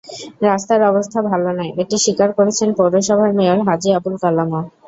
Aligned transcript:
রাস্তার 0.43 0.81
অবস্থা 0.91 1.19
ভালো 1.29 1.49
নয়, 1.57 1.71
এটি 1.81 1.95
স্বীকার 2.03 2.29
করেছেন 2.37 2.69
পৌরসভার 2.77 3.31
মেয়র 3.37 3.59
হাজি 3.67 3.89
আবুল 3.97 4.15
কালামও। 4.23 4.61